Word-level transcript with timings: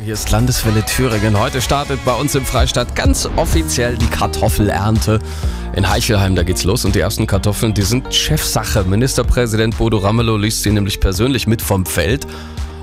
Hier 0.00 0.14
ist 0.14 0.30
Landeswelle 0.30 0.82
Thüringen. 0.86 1.38
Heute 1.38 1.60
startet 1.60 2.02
bei 2.06 2.14
uns 2.14 2.34
im 2.34 2.46
Freistaat 2.46 2.96
ganz 2.96 3.28
offiziell 3.36 3.98
die 3.98 4.06
Kartoffelernte. 4.06 5.18
In 5.76 5.90
Heichelheim, 5.90 6.34
da 6.34 6.44
geht's 6.44 6.64
los 6.64 6.86
und 6.86 6.94
die 6.94 7.00
ersten 7.00 7.26
Kartoffeln, 7.26 7.74
die 7.74 7.82
sind 7.82 8.12
Chefsache. 8.14 8.84
Ministerpräsident 8.84 9.76
Bodo 9.76 9.98
Ramelow 9.98 10.38
liest 10.38 10.62
sie 10.62 10.70
nämlich 10.70 10.98
persönlich 10.98 11.46
mit 11.46 11.60
vom 11.60 11.84
Feld. 11.84 12.26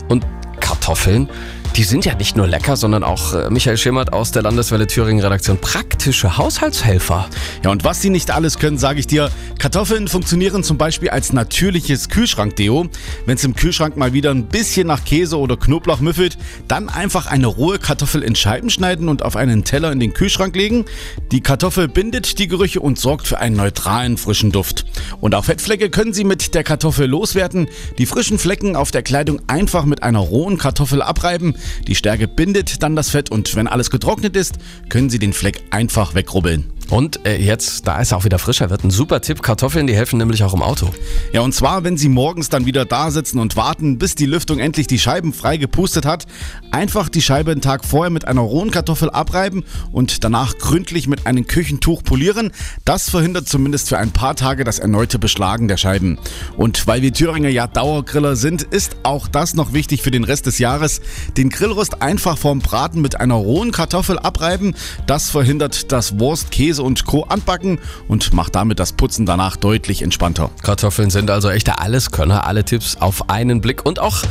Und 0.08 0.24
Kartoffeln, 0.60 1.32
die 1.80 1.86
sind 1.86 2.04
ja 2.04 2.14
nicht 2.14 2.36
nur 2.36 2.46
lecker, 2.46 2.76
sondern 2.76 3.06
auch 3.06 3.34
äh, 3.34 3.50
Michael 3.50 3.78
Schimmert 3.78 4.12
aus 4.12 4.32
der 4.32 4.42
Landeswelle 4.42 4.86
Thüringen 4.86 5.24
Redaktion 5.24 5.58
praktische 5.60 6.38
Haushaltshelfer. 6.38 7.30
Ja, 7.64 7.72
und 7.72 7.86
was 7.86 8.02
sie 8.02 8.10
nicht 8.10 8.32
alles 8.32 8.60
können, 8.60 8.78
sage 8.78 9.00
ich 9.00 9.08
dir. 9.08 9.32
Kartoffeln 9.60 10.10
funktionieren 10.10 10.62
zum 10.62 10.78
Beispiel 10.78 11.10
als 11.10 11.32
natürliches 11.32 12.10
Kühlschrankdeo. 12.10 12.90
Wenn 13.26 13.36
es 13.38 13.46
im 13.46 13.56
Kühlschrank 13.56 13.96
mal 13.96 14.12
wieder 14.12 14.32
ein 14.32 14.48
bisschen 14.48 14.88
nach 14.88 15.06
Käse 15.06 15.38
oder 15.38 15.56
Knoblauch 15.56 16.02
müffelt, 16.02 16.38
dann 16.68 16.90
einfach 16.90 17.28
eine 17.28 17.48
rohe 17.48 17.80
Kartoffel 17.80 18.24
in 18.24 18.36
Scheiben 18.36 18.70
schneiden 18.70 19.08
und 19.08 19.24
auf 19.24 19.38
einen 19.38 19.64
Teller 19.64 19.94
in 19.94 20.02
den 20.02 20.14
Kühlschrank 20.14 20.58
legen. 20.58 20.84
Die 21.32 21.40
Kartoffel 21.40 21.88
bindet 21.88 22.40
die 22.40 22.50
Gerüche 22.50 22.82
und 22.82 23.00
sorgt 23.00 23.26
für 23.26 23.40
einen 23.40 23.56
neutralen, 23.56 24.18
frischen 24.18 24.52
Duft. 24.52 24.84
Und 25.22 25.34
auch 25.34 25.46
Fettflecke 25.46 25.90
können 25.90 26.12
Sie 26.12 26.26
mit 26.26 26.56
der 26.56 26.66
Kartoffel 26.66 27.08
loswerden. 27.08 27.70
Die 27.98 28.06
frischen 28.06 28.38
Flecken 28.38 28.76
auf 28.76 28.92
der 28.92 29.02
Kleidung 29.02 29.40
einfach 29.48 29.86
mit 29.86 30.04
einer 30.04 30.20
rohen 30.20 30.58
Kartoffel 30.58 31.02
abreiben. 31.02 31.56
Die 31.88 31.96
Stärke 31.96 32.28
bindet 32.28 32.84
dann 32.84 32.96
das 32.96 33.10
Fett 33.10 33.32
und 33.32 33.56
wenn 33.56 33.68
alles 33.68 33.90
getrocknet 33.90 34.36
ist, 34.36 34.56
können 34.90 35.10
Sie 35.10 35.20
den 35.20 35.34
Fleck 35.34 35.64
einfach 35.72 36.16
wegrubbeln. 36.16 36.72
Und 36.90 37.26
äh, 37.26 37.38
jetzt, 37.38 37.88
da 37.88 38.02
es 38.02 38.14
auch 38.14 38.26
wieder 38.26 38.40
frischer 38.40 38.70
wird, 38.70 38.84
ein 38.84 38.90
super 38.90 39.22
Tipp. 39.22 39.44
Kartoffeln, 39.44 39.86
die 39.86 39.96
helfen 39.96 40.18
nämlich 40.18 40.44
auch 40.44 40.54
im 40.54 40.64
Auto. 40.64 40.90
Ja, 41.34 41.42
und 41.42 41.54
zwar, 41.54 41.84
wenn 41.84 41.98
Sie 41.98 42.10
morgens 42.10 42.50
dann 42.50 42.66
wieder 42.66 42.86
da 42.86 43.12
sitzen 43.12 43.40
und 43.40 43.56
warten, 43.56 44.00
bis 44.00 44.16
die 44.16 44.26
Lüftung 44.26 44.60
endlich 44.60 44.88
die 44.88 44.98
Scheiben 44.98 45.34
frei 45.34 45.58
gepustet 45.58 46.06
hat, 46.06 46.26
einfach 46.72 47.10
die 47.10 47.22
Scheibe 47.22 47.52
einen 47.52 47.62
Tag 47.62 47.86
vorher 47.86 48.10
mit 48.10 48.28
einer 48.28 48.42
rohen 48.42 48.72
Kartoffel 48.72 49.10
abreiben 49.10 49.64
und 49.92 50.24
danach 50.24 50.58
gründlich 50.58 51.08
mit 51.08 51.28
einem 51.28 51.46
Küchentuch 51.46 52.04
polieren. 52.04 52.52
Das 52.86 53.10
verhindert 53.10 53.48
zumindest 53.48 53.90
für 53.90 54.00
ein 54.00 54.12
paar 54.12 54.36
Tage 54.36 54.64
das 54.64 54.80
erneute 54.80 55.20
Beschlagen 55.20 55.68
der 55.68 55.78
Scheiben. 55.78 56.18
Und 56.58 56.88
weil 56.88 57.02
wir 57.02 57.14
Thüringer 57.14 57.50
ja 57.50 57.68
Dauergriller 57.68 58.36
sind, 58.36 58.64
ist 58.64 58.98
auch 59.04 59.28
das 59.28 59.54
noch 59.54 59.74
wichtig 59.74 60.02
für 60.02 60.12
den 60.12 60.24
Rest 60.24 60.48
des 60.48 60.58
Jahres. 60.58 61.02
Den 61.38 61.50
Grillrost 61.50 62.02
einfach 62.02 62.38
vorm 62.38 62.60
Braten 62.60 63.02
mit 63.02 63.20
einer 63.20 63.36
rohen 63.36 63.72
Kartoffel 63.72 64.18
abreiben. 64.18 64.74
Das 65.06 65.30
verhindert 65.30 65.92
das 65.92 66.20
Wurst, 66.20 66.50
Käse 66.52 66.79
Käse 66.80 66.84
und 66.84 67.06
Co. 67.06 67.24
anbacken 67.24 67.80
und 68.08 68.34
macht 68.34 68.56
damit 68.56 68.80
das 68.80 68.94
Putzen 68.94 69.26
danach 69.26 69.58
deutlich 69.58 70.02
entspannter. 70.02 70.50
Kartoffeln 70.64 71.10
sind 71.10 71.30
also 71.30 71.50
echte 71.50 71.80
Alleskönner, 71.80 72.48
alle 72.48 72.64
Tipps 72.64 72.96
auf 72.98 73.30
einen 73.30 73.62
Blick 73.62 73.86
und 73.86 74.00
auch 74.00 74.24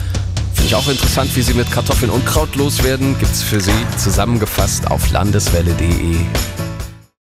Finde 0.54 0.70
ich 0.70 0.74
auch 0.74 0.88
interessant, 0.88 1.36
wie 1.36 1.42
Sie 1.42 1.54
mit 1.54 1.70
Kartoffeln 1.70 2.10
und 2.10 2.26
Kraut 2.26 2.56
loswerden. 2.56 3.16
Gibt 3.20 3.30
es 3.30 3.44
für 3.44 3.60
Sie 3.60 3.70
zusammengefasst 3.96 4.90
auf 4.90 5.12
landeswelle.de. 5.12 6.16